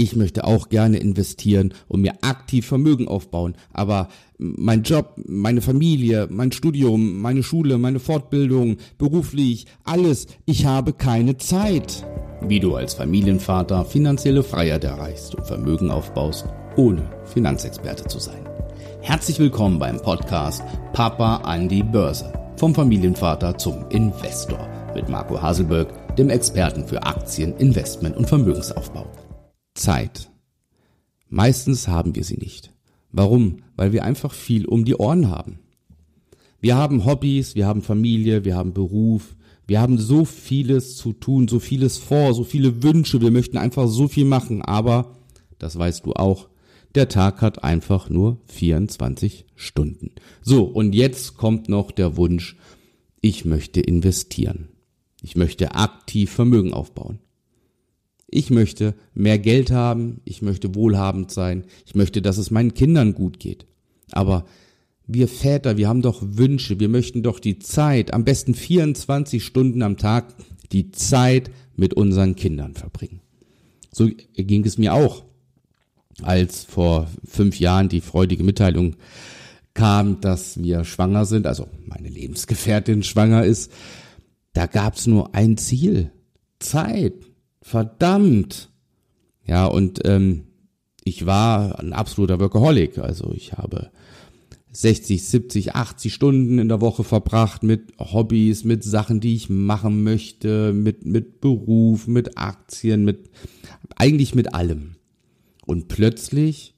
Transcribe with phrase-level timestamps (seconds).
[0.00, 6.26] ich möchte auch gerne investieren und mir aktiv Vermögen aufbauen, aber mein Job, meine Familie,
[6.30, 12.06] mein Studium, meine Schule, meine Fortbildung, beruflich, alles, ich habe keine Zeit.
[12.40, 16.46] Wie du als Familienvater finanzielle Freiheit erreichst und Vermögen aufbaust,
[16.76, 18.48] ohne Finanzexperte zu sein.
[19.02, 20.62] Herzlich willkommen beim Podcast
[20.94, 22.32] Papa an die Börse.
[22.56, 29.06] Vom Familienvater zum Investor mit Marco Haselberg, dem Experten für Aktien, Investment und Vermögensaufbau.
[29.80, 30.30] Zeit.
[31.28, 32.72] Meistens haben wir sie nicht.
[33.12, 33.62] Warum?
[33.76, 35.58] Weil wir einfach viel um die Ohren haben.
[36.60, 41.48] Wir haben Hobbys, wir haben Familie, wir haben Beruf, wir haben so vieles zu tun,
[41.48, 45.16] so vieles vor, so viele Wünsche, wir möchten einfach so viel machen, aber,
[45.58, 46.48] das weißt du auch,
[46.94, 50.10] der Tag hat einfach nur 24 Stunden.
[50.42, 52.56] So, und jetzt kommt noch der Wunsch,
[53.20, 54.68] ich möchte investieren.
[55.22, 57.20] Ich möchte aktiv Vermögen aufbauen.
[58.32, 63.12] Ich möchte mehr Geld haben, ich möchte wohlhabend sein, ich möchte, dass es meinen Kindern
[63.12, 63.66] gut geht.
[64.12, 64.44] Aber
[65.06, 69.82] wir Väter, wir haben doch Wünsche, wir möchten doch die Zeit, am besten 24 Stunden
[69.82, 70.34] am Tag,
[70.70, 73.20] die Zeit mit unseren Kindern verbringen.
[73.90, 75.24] So ging es mir auch,
[76.22, 78.94] als vor fünf Jahren die freudige Mitteilung
[79.74, 83.72] kam, dass wir schwanger sind, also meine Lebensgefährtin schwanger ist.
[84.52, 86.12] Da gab's nur ein Ziel,
[86.60, 87.14] Zeit
[87.62, 88.70] Verdammt.
[89.44, 90.44] Ja, und ähm,
[91.04, 92.98] ich war ein absoluter Workaholic.
[92.98, 93.90] Also ich habe
[94.72, 100.04] 60, 70, 80 Stunden in der Woche verbracht mit Hobbys, mit Sachen, die ich machen
[100.04, 103.30] möchte, mit, mit Beruf, mit Aktien, mit,
[103.96, 104.96] eigentlich mit allem.
[105.66, 106.74] Und plötzlich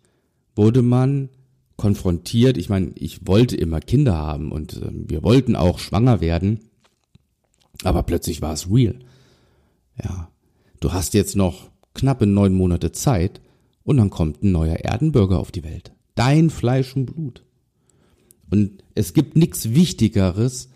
[0.56, 1.28] wurde man
[1.77, 2.56] konfrontiert.
[2.56, 6.61] Ich meine, ich wollte immer Kinder haben und äh, wir wollten auch schwanger werden.
[7.84, 8.98] Aber plötzlich war es real.
[10.02, 10.31] Ja.
[10.83, 13.41] Du hast jetzt noch knappe neun Monate Zeit
[13.84, 15.92] und dann kommt ein neuer Erdenbürger auf die Welt.
[16.16, 17.44] Dein Fleisch und Blut.
[18.50, 20.70] Und es gibt nichts Wichtigeres,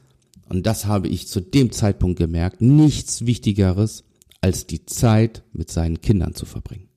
[0.48, 4.04] und das habe ich zu dem Zeitpunkt gemerkt, nichts Wichtigeres,
[4.40, 6.88] als die Zeit mit seinen Kindern zu verbringen.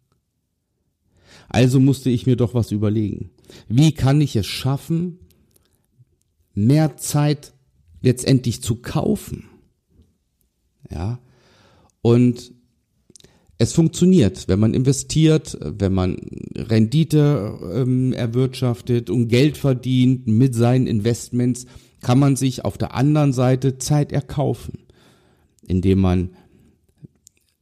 [1.48, 3.32] Also musste ich mir doch was überlegen.
[3.68, 5.18] Wie kann ich es schaffen,
[6.54, 7.54] mehr Zeit
[8.04, 9.50] letztendlich zu kaufen?
[10.92, 11.18] Ja.
[12.04, 12.54] Und
[13.62, 16.16] es funktioniert, wenn man investiert, wenn man
[16.56, 21.66] Rendite ähm, erwirtschaftet und Geld verdient mit seinen Investments,
[22.02, 24.86] kann man sich auf der anderen Seite Zeit erkaufen,
[25.68, 26.30] indem man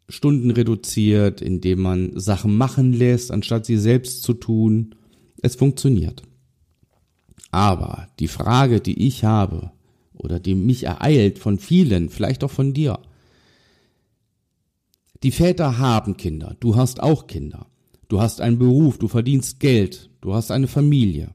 [0.08, 4.94] Stunden reduziert, indem man Sachen machen lässt, anstatt sie selbst zu tun.
[5.42, 6.22] Es funktioniert.
[7.50, 9.72] Aber die Frage, die ich habe
[10.14, 13.00] oder die mich ereilt von vielen, vielleicht auch von dir,
[15.24, 17.68] die Väter haben Kinder, du hast auch Kinder.
[18.10, 21.32] Du hast einen Beruf, du verdienst Geld, du hast eine Familie.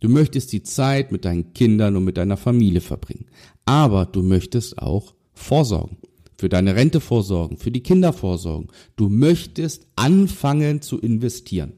[0.00, 3.26] Du möchtest die Zeit mit deinen Kindern und mit deiner Familie verbringen.
[3.64, 5.98] Aber du möchtest auch vorsorgen.
[6.38, 8.68] Für deine Rente vorsorgen, für die Kinder vorsorgen.
[8.96, 11.72] Du möchtest anfangen zu investieren.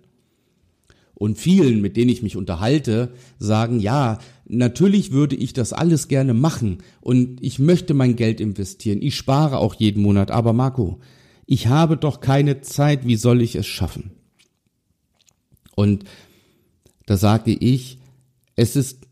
[1.15, 6.33] Und vielen, mit denen ich mich unterhalte, sagen, ja, natürlich würde ich das alles gerne
[6.33, 9.03] machen und ich möchte mein Geld investieren.
[9.03, 10.31] Ich spare auch jeden Monat.
[10.31, 11.01] Aber Marco,
[11.51, 14.11] ich habe doch keine Zeit, wie soll ich es schaffen?
[15.75, 16.05] Und
[17.07, 17.99] da sage ich,
[18.55, 19.07] es ist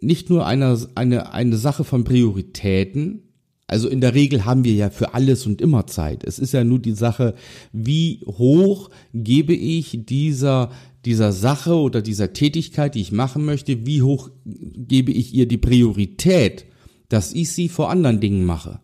[0.00, 3.24] nicht nur eine, eine, eine Sache von Prioritäten,
[3.66, 6.22] also in der Regel haben wir ja für alles und immer Zeit.
[6.22, 7.34] Es ist ja nur die Sache,
[7.72, 10.70] wie hoch gebe ich dieser,
[11.04, 15.58] dieser Sache oder dieser Tätigkeit, die ich machen möchte, wie hoch gebe ich ihr die
[15.58, 16.66] Priorität,
[17.08, 18.80] dass ich sie vor anderen Dingen mache.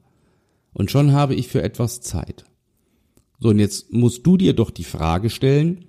[0.72, 2.44] Und schon habe ich für etwas Zeit.
[3.38, 5.84] So, und jetzt musst du dir doch die Frage stellen,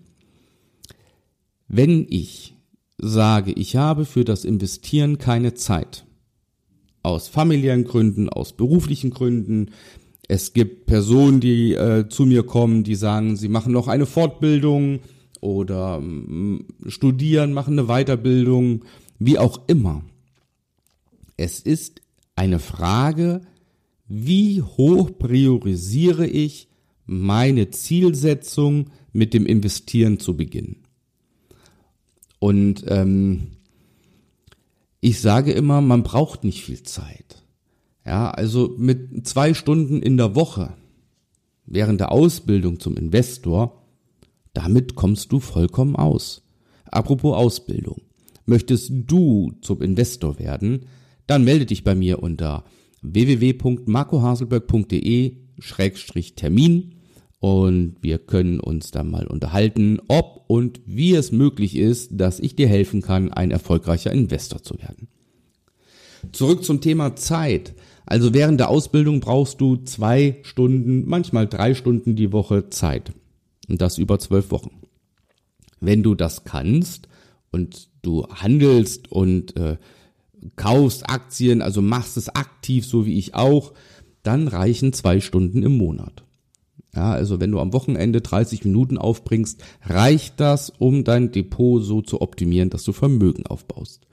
[1.68, 2.56] wenn ich
[2.98, 6.06] sage, ich habe für das Investieren keine Zeit,
[7.04, 9.72] aus familiären Gründen, aus beruflichen Gründen,
[10.28, 15.00] es gibt Personen, die äh, zu mir kommen, die sagen, sie machen noch eine Fortbildung
[15.40, 18.84] oder ähm, studieren, machen eine Weiterbildung,
[19.20, 20.04] wie auch immer.
[21.38, 22.02] Es ist
[22.36, 23.42] eine Frage,
[24.08, 26.68] wie hoch priorisiere ich
[27.08, 30.84] meine Zielsetzung mit dem Investieren zu beginnen.
[32.40, 33.52] Und ähm,
[35.00, 37.44] ich sage immer, man braucht nicht viel Zeit.
[38.06, 40.74] Ja, also mit zwei Stunden in der Woche
[41.66, 43.84] während der Ausbildung zum Investor,
[44.54, 46.44] damit kommst du vollkommen aus.
[46.86, 48.02] Apropos Ausbildung.
[48.46, 50.86] Möchtest du zum Investor werden,
[51.26, 52.64] dann melde dich bei mir unter
[53.02, 56.97] www.marcohaselberg.de Schrägstrich Termin
[57.40, 62.56] und wir können uns dann mal unterhalten, ob und wie es möglich ist, dass ich
[62.56, 65.08] dir helfen kann, ein erfolgreicher Investor zu werden.
[66.32, 67.76] Zurück zum Thema Zeit.
[68.06, 73.12] Also während der Ausbildung brauchst du zwei Stunden, manchmal drei Stunden die Woche Zeit.
[73.68, 74.72] Und das über zwölf Wochen.
[75.80, 77.08] Wenn du das kannst
[77.52, 79.78] und du handelst und äh,
[80.56, 83.74] kaufst Aktien, also machst es aktiv, so wie ich auch,
[84.24, 86.24] dann reichen zwei Stunden im Monat.
[86.98, 92.02] Ja, also wenn du am Wochenende 30 Minuten aufbringst, reicht das, um dein Depot so
[92.02, 94.08] zu optimieren, dass du Vermögen aufbaust.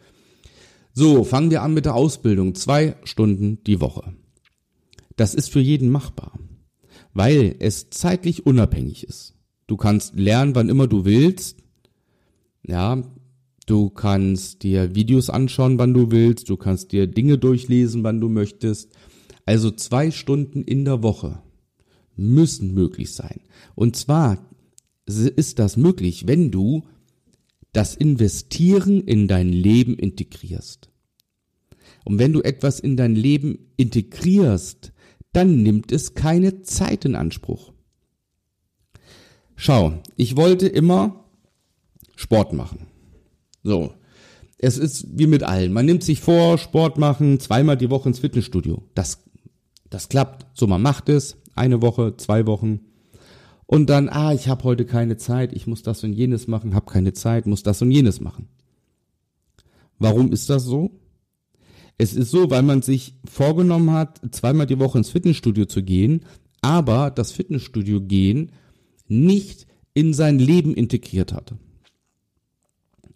[0.92, 2.54] So, fangen wir an mit der Ausbildung.
[2.54, 4.12] Zwei Stunden die Woche.
[5.16, 6.38] Das ist für jeden machbar,
[7.14, 9.34] weil es zeitlich unabhängig ist.
[9.66, 11.56] Du kannst lernen, wann immer du willst.
[12.66, 13.02] Ja,
[13.64, 16.50] du kannst dir Videos anschauen, wann du willst.
[16.50, 18.92] Du kannst dir Dinge durchlesen, wann du möchtest.
[19.46, 21.40] Also zwei Stunden in der Woche
[22.16, 23.40] müssen möglich sein.
[23.74, 24.48] Und zwar
[25.06, 26.84] ist das möglich, wenn du
[27.72, 30.90] das Investieren in dein Leben integrierst.
[32.04, 34.92] Und wenn du etwas in dein Leben integrierst,
[35.32, 37.72] dann nimmt es keine Zeit in Anspruch.
[39.56, 41.24] Schau, ich wollte immer
[42.16, 42.86] Sport machen.
[43.62, 43.94] So.
[44.58, 45.72] Es ist wie mit allen.
[45.72, 48.82] Man nimmt sich vor, Sport machen, zweimal die Woche ins Fitnessstudio.
[48.94, 49.24] Das,
[49.90, 50.46] das klappt.
[50.54, 52.80] So, man macht es eine Woche, zwei Wochen.
[53.66, 56.90] Und dann, ah, ich habe heute keine Zeit, ich muss das und jenes machen, habe
[56.90, 58.48] keine Zeit, muss das und jenes machen.
[59.98, 60.90] Warum ist das so?
[61.96, 66.24] Es ist so, weil man sich vorgenommen hat, zweimal die Woche ins Fitnessstudio zu gehen,
[66.60, 68.52] aber das Fitnessstudio gehen
[69.06, 71.54] nicht in sein Leben integriert hat.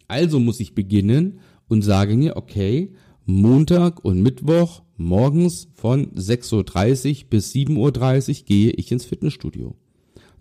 [0.07, 2.93] Also muss ich beginnen und sage mir, okay,
[3.29, 9.75] Montag und Mittwoch morgens von 6.30 Uhr bis 7.30 Uhr gehe ich ins Fitnessstudio.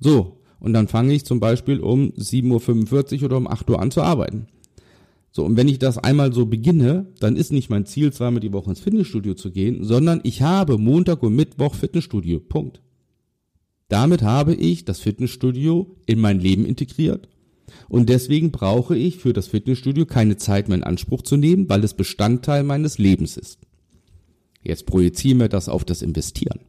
[0.00, 3.90] So, und dann fange ich zum Beispiel um 7.45 Uhr oder um 8 Uhr an
[3.90, 4.46] zu arbeiten.
[5.32, 8.54] So, und wenn ich das einmal so beginne, dann ist nicht mein Ziel, zweimal die
[8.54, 12.40] Woche ins Fitnessstudio zu gehen, sondern ich habe Montag und Mittwoch Fitnessstudio.
[12.40, 12.80] Punkt.
[13.88, 17.28] Damit habe ich das Fitnessstudio in mein Leben integriert
[17.88, 21.84] und deswegen brauche ich für das Fitnessstudio keine Zeit mehr in Anspruch zu nehmen, weil
[21.84, 23.58] es Bestandteil meines Lebens ist.
[24.62, 26.60] Jetzt projizieren wir das auf das Investieren.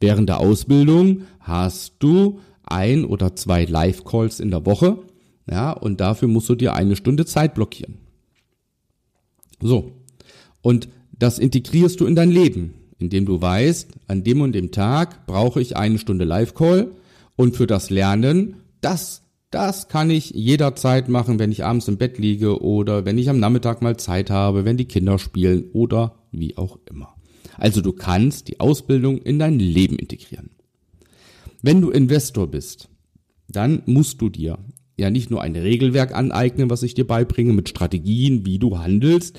[0.00, 4.98] Während der Ausbildung hast du ein oder zwei Live-Calls in der Woche,
[5.48, 7.98] ja, und dafür musst du dir eine Stunde Zeit blockieren.
[9.60, 9.92] So.
[10.60, 10.88] Und
[11.18, 15.60] das integrierst du in dein Leben, indem du weißt, an dem und dem Tag brauche
[15.60, 16.90] ich eine Stunde Live-Call
[17.36, 22.18] und für das Lernen, das das kann ich jederzeit machen, wenn ich abends im Bett
[22.18, 26.56] liege oder wenn ich am Nachmittag mal Zeit habe, wenn die Kinder spielen oder wie
[26.56, 27.14] auch immer.
[27.56, 30.50] Also du kannst die Ausbildung in dein Leben integrieren.
[31.62, 32.88] Wenn du Investor bist,
[33.48, 34.58] dann musst du dir
[34.96, 39.38] ja nicht nur ein Regelwerk aneignen, was ich dir beibringe mit Strategien, wie du handelst,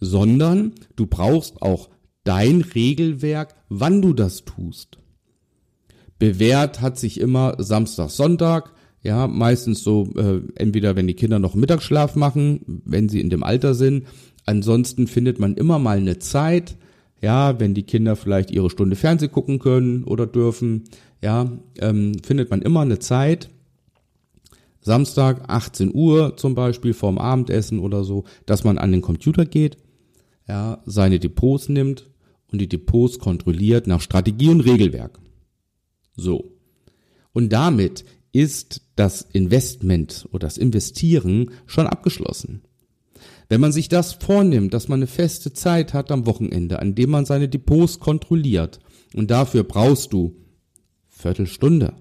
[0.00, 1.90] sondern du brauchst auch
[2.24, 4.98] dein Regelwerk, wann du das tust.
[6.18, 8.73] Bewährt hat sich immer Samstag, Sonntag,
[9.04, 13.42] ja, meistens so, äh, entweder wenn die Kinder noch Mittagsschlaf machen, wenn sie in dem
[13.42, 14.06] Alter sind.
[14.46, 16.76] Ansonsten findet man immer mal eine Zeit,
[17.20, 20.84] ja, wenn die Kinder vielleicht ihre Stunde Fernseh gucken können oder dürfen,
[21.22, 23.50] ja, ähm, findet man immer eine Zeit.
[24.80, 29.76] Samstag 18 Uhr zum Beispiel vorm Abendessen oder so, dass man an den Computer geht,
[30.48, 32.10] ja, seine Depots nimmt
[32.50, 35.18] und die Depots kontrolliert nach Strategie und Regelwerk.
[36.16, 36.52] So.
[37.32, 42.62] Und damit ist das Investment oder das Investieren schon abgeschlossen.
[43.48, 47.10] Wenn man sich das vornimmt, dass man eine feste Zeit hat am Wochenende, an dem
[47.10, 48.80] man seine Depots kontrolliert
[49.14, 50.36] und dafür brauchst du
[51.08, 51.94] Viertelstunde.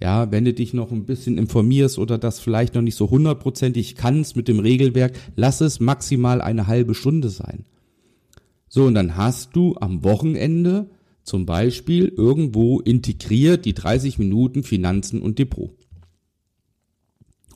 [0.00, 3.94] Ja, wenn du dich noch ein bisschen informierst oder das vielleicht noch nicht so hundertprozentig
[3.94, 7.64] kannst mit dem Regelwerk, lass es maximal eine halbe Stunde sein.
[8.68, 10.88] So, und dann hast du am Wochenende
[11.26, 15.74] zum Beispiel irgendwo integriert die 30 Minuten Finanzen und Depot.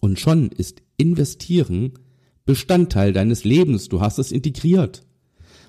[0.00, 1.92] Und schon ist Investieren
[2.44, 3.88] Bestandteil deines Lebens.
[3.88, 5.06] Du hast es integriert.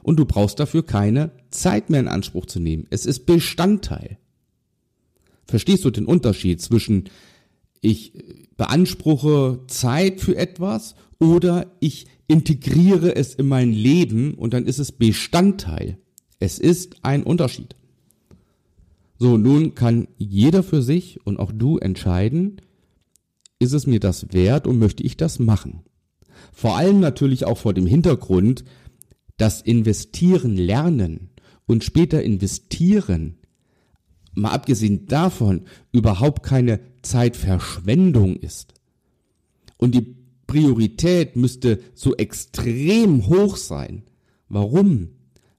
[0.01, 2.87] Und du brauchst dafür keine Zeit mehr in Anspruch zu nehmen.
[2.89, 4.17] Es ist Bestandteil.
[5.45, 7.03] Verstehst du den Unterschied zwischen
[7.81, 8.13] ich
[8.57, 14.91] beanspruche Zeit für etwas oder ich integriere es in mein Leben und dann ist es
[14.91, 15.99] Bestandteil.
[16.39, 17.75] Es ist ein Unterschied.
[19.21, 22.59] So, nun kann jeder für sich und auch du entscheiden,
[23.59, 25.83] ist es mir das wert und möchte ich das machen?
[26.51, 28.63] Vor allem natürlich auch vor dem Hintergrund,
[29.37, 31.29] dass investieren lernen
[31.67, 33.37] und später investieren
[34.33, 38.73] mal abgesehen davon überhaupt keine Zeitverschwendung ist.
[39.77, 40.15] Und die
[40.47, 44.01] Priorität müsste so extrem hoch sein.
[44.49, 45.09] Warum?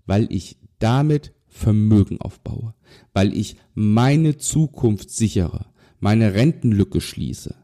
[0.04, 2.74] Weil ich damit Vermögen aufbaue,
[3.12, 5.66] weil ich meine Zukunft sichere,
[6.00, 7.54] meine Rentenlücke schließe,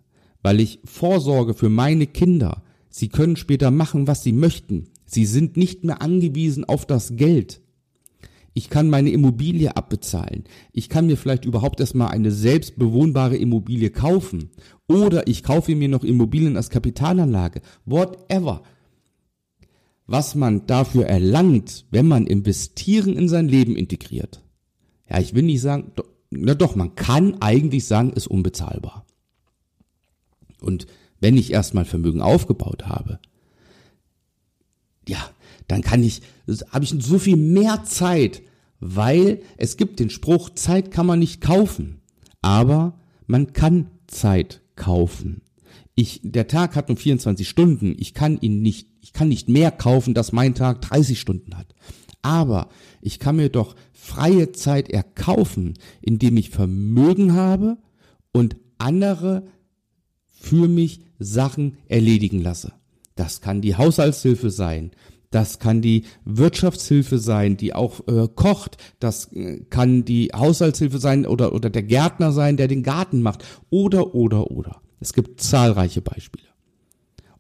[0.42, 2.62] weil ich Vorsorge für meine Kinder.
[2.90, 4.88] Sie können später machen, was sie möchten.
[5.06, 7.62] Sie sind nicht mehr angewiesen auf das Geld.
[8.52, 10.44] Ich kann meine Immobilie abbezahlen.
[10.72, 14.50] Ich kann mir vielleicht überhaupt erstmal eine selbstbewohnbare Immobilie kaufen.
[14.86, 17.62] Oder ich kaufe mir noch Immobilien als Kapitalanlage.
[17.86, 18.62] Whatever.
[20.08, 24.42] Was man dafür erlangt, wenn man investieren in sein Leben integriert.
[25.08, 25.92] Ja, ich will nicht sagen,
[26.30, 29.04] na doch, man kann eigentlich sagen, ist unbezahlbar.
[30.60, 30.86] Und
[31.20, 33.20] wenn ich erstmal Vermögen aufgebaut habe,
[35.06, 35.18] ja,
[35.66, 36.22] dann kann ich,
[36.70, 38.42] habe ich so viel mehr Zeit,
[38.80, 42.00] weil es gibt den Spruch, Zeit kann man nicht kaufen,
[42.40, 45.42] aber man kann Zeit kaufen.
[46.00, 49.72] Ich, der Tag hat nur 24 Stunden, ich kann ihn nicht, ich kann nicht mehr
[49.72, 51.74] kaufen, dass mein Tag 30 Stunden hat.
[52.22, 52.68] Aber
[53.02, 57.78] ich kann mir doch freie Zeit erkaufen, indem ich Vermögen habe
[58.30, 59.48] und andere
[60.30, 62.74] für mich Sachen erledigen lasse.
[63.16, 64.92] Das kann die Haushaltshilfe sein.
[65.32, 68.76] Das kann die Wirtschaftshilfe sein, die auch äh, kocht.
[69.00, 73.44] Das äh, kann die Haushaltshilfe sein oder, oder der Gärtner sein, der den Garten macht.
[73.68, 74.80] Oder, oder, oder.
[75.00, 76.46] Es gibt zahlreiche Beispiele.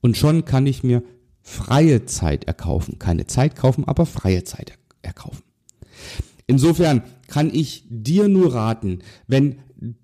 [0.00, 1.02] Und schon kann ich mir
[1.42, 2.98] freie Zeit erkaufen.
[2.98, 5.42] Keine Zeit kaufen, aber freie Zeit erkaufen.
[6.46, 9.56] Insofern kann ich dir nur raten, wenn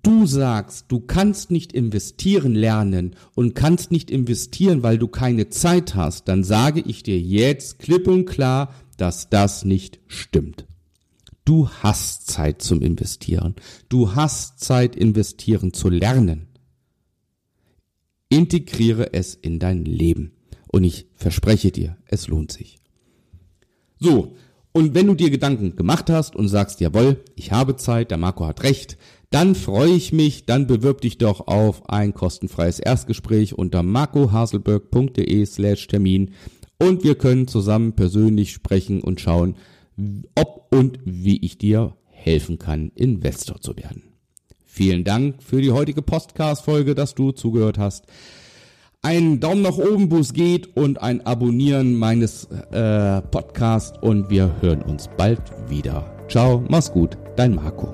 [0.03, 5.95] du sagst, du kannst nicht investieren lernen und kannst nicht investieren, weil du keine Zeit
[5.95, 10.65] hast, dann sage ich dir jetzt klipp und klar, dass das nicht stimmt.
[11.43, 13.55] Du hast Zeit zum Investieren.
[13.89, 16.47] Du hast Zeit, investieren zu lernen.
[18.29, 20.31] Integriere es in dein Leben.
[20.67, 22.79] Und ich verspreche dir, es lohnt sich.
[23.99, 24.35] So,
[24.71, 28.45] und wenn du dir Gedanken gemacht hast und sagst, jawohl, ich habe Zeit, der Marco
[28.45, 28.97] hat recht,
[29.29, 35.87] dann freue ich mich, dann bewirb dich doch auf ein kostenfreies Erstgespräch unter marcohaselberg.de slash
[35.87, 36.31] Termin
[36.77, 39.55] und wir können zusammen persönlich sprechen und schauen,
[40.35, 44.14] ob und wie ich dir helfen kann, Investor zu werden.
[44.75, 48.03] Vielen Dank für die heutige Podcast-Folge, dass du zugehört hast
[49.05, 54.55] einen Daumen nach oben, wo es geht und ein Abonnieren meines äh, Podcasts und wir
[54.61, 55.39] hören uns bald
[55.69, 56.11] wieder.
[56.27, 57.93] Ciao, mach's gut, dein Marco.